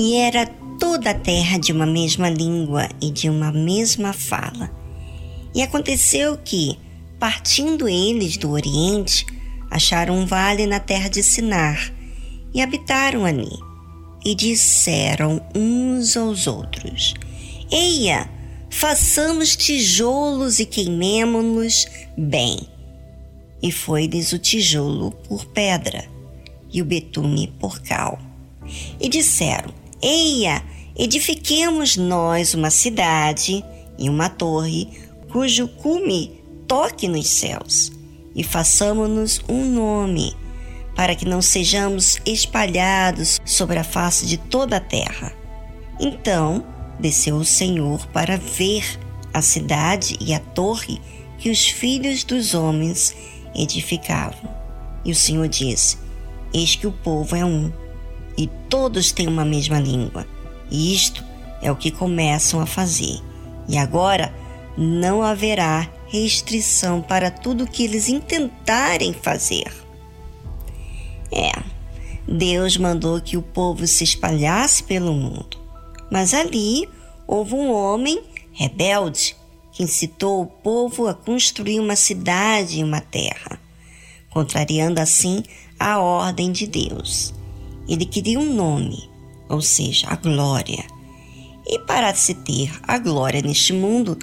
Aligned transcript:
E 0.00 0.14
era 0.14 0.46
toda 0.78 1.10
a 1.10 1.14
terra 1.14 1.58
de 1.58 1.72
uma 1.72 1.84
mesma 1.84 2.30
língua 2.30 2.88
e 3.02 3.10
de 3.10 3.28
uma 3.28 3.50
mesma 3.50 4.12
fala. 4.12 4.70
E 5.52 5.60
aconteceu 5.60 6.38
que, 6.38 6.78
partindo 7.18 7.88
eles 7.88 8.36
do 8.36 8.52
Oriente, 8.52 9.26
acharam 9.68 10.16
um 10.16 10.24
vale 10.24 10.66
na 10.66 10.78
terra 10.78 11.08
de 11.08 11.20
Sinar 11.20 11.92
e 12.54 12.60
habitaram 12.60 13.24
ali. 13.24 13.50
E 14.24 14.36
disseram 14.36 15.44
uns 15.52 16.16
aos 16.16 16.46
outros: 16.46 17.14
Eia, 17.68 18.30
façamos 18.70 19.56
tijolos 19.56 20.60
e 20.60 20.64
queimemo-los 20.64 21.88
bem. 22.16 22.56
E 23.60 23.72
foi-lhes 23.72 24.32
o 24.32 24.38
tijolo 24.38 25.10
por 25.28 25.44
pedra 25.46 26.04
e 26.72 26.80
o 26.80 26.84
betume 26.84 27.52
por 27.58 27.80
cal. 27.80 28.16
E 29.00 29.08
disseram: 29.08 29.87
Eia, 30.00 30.62
edifiquemos 30.96 31.96
nós 31.96 32.54
uma 32.54 32.70
cidade 32.70 33.64
e 33.98 34.08
uma 34.08 34.28
torre 34.28 34.88
cujo 35.32 35.66
cume 35.66 36.40
toque 36.68 37.08
nos 37.08 37.26
céus, 37.26 37.90
e 38.32 38.44
façamos-nos 38.44 39.40
um 39.48 39.64
nome, 39.64 40.36
para 40.94 41.16
que 41.16 41.24
não 41.24 41.42
sejamos 41.42 42.20
espalhados 42.24 43.40
sobre 43.44 43.78
a 43.78 43.84
face 43.84 44.24
de 44.24 44.36
toda 44.36 44.76
a 44.76 44.80
terra. 44.80 45.32
Então 45.98 46.64
desceu 47.00 47.36
o 47.36 47.44
Senhor 47.44 48.06
para 48.08 48.36
ver 48.36 48.84
a 49.34 49.42
cidade 49.42 50.16
e 50.20 50.32
a 50.32 50.38
torre 50.38 51.00
que 51.38 51.50
os 51.50 51.68
filhos 51.68 52.22
dos 52.22 52.54
homens 52.54 53.16
edificavam. 53.52 54.48
E 55.04 55.10
o 55.10 55.14
Senhor 55.14 55.48
disse: 55.48 55.98
Eis 56.54 56.76
que 56.76 56.86
o 56.86 56.92
povo 56.92 57.34
é 57.34 57.44
um 57.44 57.72
e 58.38 58.46
todos 58.68 59.10
têm 59.10 59.26
uma 59.26 59.44
mesma 59.44 59.80
língua. 59.80 60.24
E 60.70 60.94
isto 60.94 61.24
é 61.60 61.72
o 61.72 61.76
que 61.76 61.90
começam 61.90 62.60
a 62.60 62.66
fazer. 62.66 63.20
E 63.68 63.76
agora 63.76 64.32
não 64.76 65.22
haverá 65.22 65.90
restrição 66.06 67.02
para 67.02 67.32
tudo 67.32 67.66
que 67.66 67.82
eles 67.82 68.08
intentarem 68.08 69.12
fazer. 69.12 69.66
É, 71.32 71.50
Deus 72.26 72.76
mandou 72.76 73.20
que 73.20 73.36
o 73.36 73.42
povo 73.42 73.86
se 73.88 74.04
espalhasse 74.04 74.84
pelo 74.84 75.12
mundo. 75.12 75.58
Mas 76.10 76.32
ali 76.32 76.88
houve 77.26 77.54
um 77.54 77.72
homem 77.72 78.22
rebelde 78.52 79.36
que 79.72 79.82
incitou 79.82 80.42
o 80.42 80.46
povo 80.46 81.08
a 81.08 81.14
construir 81.14 81.80
uma 81.80 81.96
cidade 81.96 82.78
e 82.78 82.84
uma 82.84 83.00
terra, 83.00 83.60
contrariando 84.30 85.00
assim 85.00 85.42
a 85.78 85.98
ordem 85.98 86.50
de 86.50 86.66
Deus. 86.66 87.34
Ele 87.88 88.04
queria 88.04 88.38
um 88.38 88.54
nome, 88.54 89.08
ou 89.48 89.62
seja, 89.62 90.08
a 90.08 90.16
glória. 90.16 90.84
E 91.66 91.78
para 91.80 92.14
se 92.14 92.34
ter 92.34 92.70
a 92.82 92.98
glória 92.98 93.40
neste 93.40 93.72
mundo, 93.72 94.16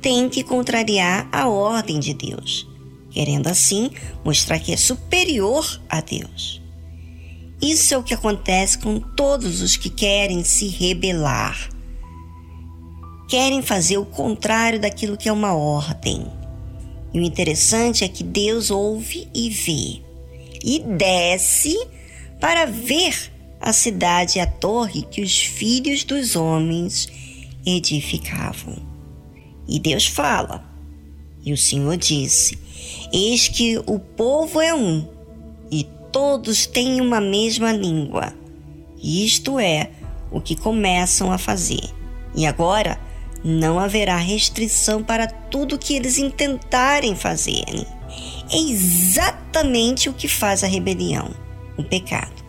tem 0.00 0.28
que 0.28 0.44
contrariar 0.44 1.28
a 1.32 1.48
ordem 1.48 1.98
de 1.98 2.14
Deus, 2.14 2.68
querendo 3.10 3.48
assim 3.48 3.90
mostrar 4.24 4.58
que 4.58 4.72
é 4.72 4.76
superior 4.76 5.80
a 5.88 6.00
Deus. 6.00 6.62
Isso 7.60 7.94
é 7.94 7.98
o 7.98 8.02
que 8.02 8.14
acontece 8.14 8.78
com 8.78 9.00
todos 9.00 9.62
os 9.62 9.76
que 9.76 9.88
querem 9.88 10.44
se 10.44 10.68
rebelar. 10.68 11.70
Querem 13.28 13.62
fazer 13.62 13.96
o 13.96 14.04
contrário 14.04 14.78
daquilo 14.78 15.16
que 15.16 15.28
é 15.28 15.32
uma 15.32 15.54
ordem. 15.54 16.26
E 17.12 17.18
o 17.18 17.22
interessante 17.22 18.04
é 18.04 18.08
que 18.08 18.22
Deus 18.22 18.70
ouve 18.70 19.26
e 19.34 19.48
vê, 19.48 20.02
e 20.62 20.80
desce 20.80 21.76
para 22.40 22.66
ver 22.66 23.32
a 23.60 23.72
cidade 23.72 24.38
e 24.38 24.40
a 24.40 24.46
torre 24.46 25.02
que 25.02 25.22
os 25.22 25.38
filhos 25.38 26.04
dos 26.04 26.36
homens 26.36 27.08
edificavam. 27.64 28.76
E 29.66 29.80
Deus 29.80 30.06
fala, 30.06 30.64
e 31.44 31.52
o 31.52 31.56
Senhor 31.56 31.96
disse: 31.96 32.58
Eis 33.12 33.48
que 33.48 33.78
o 33.86 33.98
povo 33.98 34.60
é 34.60 34.74
um, 34.74 35.08
e 35.70 35.84
todos 36.12 36.66
têm 36.66 37.00
uma 37.00 37.20
mesma 37.20 37.72
língua. 37.72 38.32
Isto 39.02 39.58
é 39.58 39.90
o 40.30 40.40
que 40.40 40.56
começam 40.56 41.32
a 41.32 41.38
fazer. 41.38 41.90
E 42.34 42.46
agora 42.46 43.00
não 43.44 43.78
haverá 43.78 44.16
restrição 44.16 45.02
para 45.02 45.26
tudo 45.26 45.78
que 45.78 45.94
eles 45.94 46.18
intentarem 46.18 47.14
fazer. 47.14 47.64
É 48.50 48.56
exatamente 48.56 50.08
o 50.08 50.14
que 50.14 50.28
faz 50.28 50.62
a 50.62 50.66
rebelião 50.66 51.30
o 51.76 51.82
pecado. 51.82 52.44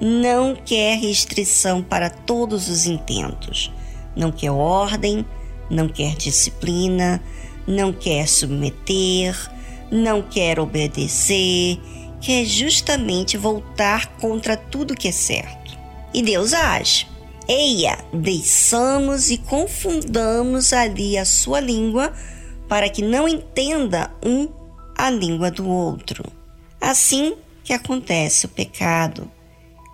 Não 0.00 0.54
quer 0.54 0.98
restrição 0.98 1.82
para 1.82 2.08
todos 2.08 2.68
os 2.68 2.86
intentos. 2.86 3.72
Não 4.14 4.30
quer 4.30 4.50
ordem, 4.50 5.24
não 5.70 5.88
quer 5.88 6.14
disciplina, 6.14 7.22
não 7.66 7.92
quer 7.92 8.28
submeter, 8.28 9.36
não 9.90 10.22
quer 10.22 10.60
obedecer, 10.60 11.78
quer 12.20 12.44
justamente 12.44 13.36
voltar 13.36 14.06
contra 14.18 14.56
tudo 14.56 14.94
que 14.94 15.08
é 15.08 15.12
certo. 15.12 15.76
E 16.12 16.22
Deus 16.22 16.52
age. 16.52 17.06
Eia, 17.48 17.98
deixamos 18.12 19.30
e 19.30 19.38
confundamos 19.38 20.72
ali 20.72 21.16
a 21.16 21.24
sua 21.24 21.60
língua 21.60 22.12
para 22.68 22.90
que 22.90 23.00
não 23.00 23.26
entenda 23.26 24.10
um 24.22 24.48
a 24.94 25.08
língua 25.08 25.50
do 25.50 25.66
outro. 25.66 26.24
Assim, 26.80 27.34
que 27.68 27.74
acontece 27.74 28.46
o 28.46 28.48
pecado 28.48 29.30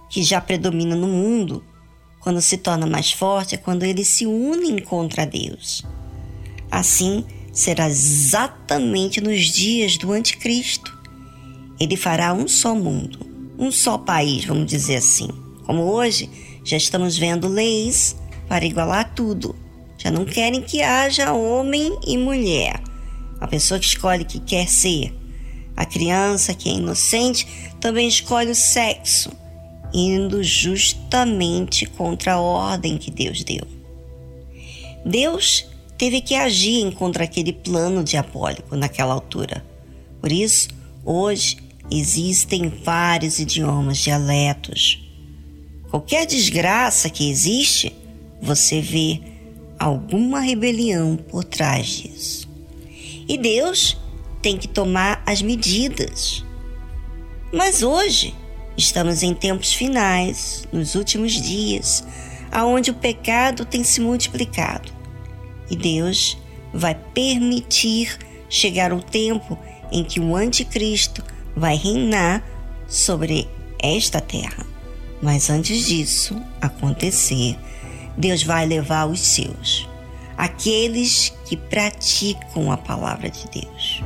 que 0.09 0.23
já 0.23 0.41
predomina 0.41 0.94
no 0.94 1.09
mundo, 1.09 1.65
quando 2.21 2.41
se 2.41 2.56
torna 2.56 2.87
mais 2.87 3.11
forte, 3.11 3.56
é 3.56 3.59
quando 3.59 3.82
eles 3.82 4.06
se 4.06 4.25
unem 4.26 4.79
contra 4.79 5.26
Deus. 5.26 5.82
Assim 6.71 7.25
será 7.53 7.88
exatamente 7.88 9.21
nos 9.21 9.47
dias 9.47 9.99
do 9.99 10.12
Anticristo. 10.12 10.97
Ele 11.81 11.97
fará 11.97 12.32
um 12.32 12.47
só 12.47 12.76
mundo, 12.76 13.19
um 13.59 13.73
só 13.73 13.99
país, 13.99 14.44
vamos 14.44 14.67
dizer 14.67 14.99
assim. 14.99 15.29
Como 15.67 15.82
hoje, 15.82 16.31
já 16.62 16.76
estamos 16.76 17.19
vendo 17.19 17.49
leis 17.49 18.15
para 18.47 18.65
igualar 18.65 19.12
tudo. 19.17 19.53
Já 19.99 20.12
não 20.12 20.25
querem 20.25 20.62
que 20.62 20.81
haja 20.81 21.32
homem 21.32 21.99
e 22.06 22.17
mulher. 22.17 22.81
A 23.41 23.49
pessoa 23.49 23.81
que 23.81 23.87
escolhe 23.87 24.25
que 24.25 24.38
quer 24.38 24.69
ser 24.69 25.12
A 25.76 25.85
criança 25.85 26.55
que 26.55 26.69
é 26.69 26.75
inocente 26.75 27.47
também 27.81 28.09
escolhe 28.09 28.50
o 28.50 28.55
sexo, 28.55 29.31
indo 29.93 30.43
justamente 30.43 31.87
contra 31.87 32.35
a 32.35 32.41
ordem 32.41 32.97
que 32.97 33.11
Deus 33.11 33.43
deu. 33.43 33.67
Deus 35.05 35.67
teve 35.99 36.21
que 36.21 36.35
agir 36.35 36.93
contra 36.94 37.25
aquele 37.25 37.53
plano 37.53 38.03
diabólico 38.03 38.76
naquela 38.76 39.15
altura. 39.15 39.65
Por 40.21 40.32
isso, 40.32 40.69
hoje 41.05 41.59
existem 41.91 42.69
vários 42.69 43.38
idiomas, 43.38 43.99
dialetos. 43.99 45.00
Qualquer 45.91 46.26
desgraça 46.26 47.11
que 47.11 47.31
existe, 47.31 47.94
você 48.41 48.81
vê 48.81 49.21
alguma 49.79 50.41
rebelião 50.41 51.17
por 51.17 51.44
trás 51.44 51.87
disso. 51.87 52.49
E 53.29 53.38
Deus 53.38 53.97
tem 54.44 54.58
que 54.58 54.69
tomar 54.69 55.23
as 55.25 55.41
medidas. 55.41 56.44
Mas 57.50 57.82
hoje 57.82 58.35
estamos 58.76 59.23
em 59.23 59.32
tempos 59.32 59.73
finais, 59.73 60.69
nos 60.70 60.94
últimos 60.94 61.32
dias, 61.32 62.05
aonde 62.52 62.91
o 62.91 62.94
pecado 62.94 63.64
tem 63.64 63.82
se 63.82 64.02
multiplicado. 64.02 64.93
E 65.70 65.75
Deus 65.75 66.37
vai 66.75 66.94
permitir 66.94 68.19
chegar 68.50 68.93
o 68.93 69.02
tempo 69.02 69.58
em 69.91 70.05
que 70.05 70.20
o 70.20 70.37
anticristo 70.37 71.25
vai 71.56 71.76
reinar 71.76 72.44
sobre 72.87 73.49
esta 73.79 74.20
terra. 74.20 74.67
Mas 75.23 75.49
antes 75.49 75.87
disso 75.87 76.38
acontecer, 76.61 77.56
Deus 78.14 78.43
vai 78.43 78.67
levar 78.67 79.06
os 79.06 79.20
seus, 79.20 79.88
aqueles 80.37 81.32
que 81.47 81.56
praticam 81.56 82.70
a 82.70 82.76
palavra 82.76 83.31
de 83.31 83.49
Deus. 83.49 84.02